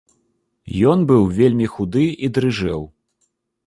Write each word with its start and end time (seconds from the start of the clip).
Ён 0.93 1.05
быў 1.13 1.23
вельмі 1.39 1.71
худы 1.77 2.05
і 2.25 2.35
дрыжэў. 2.39 2.81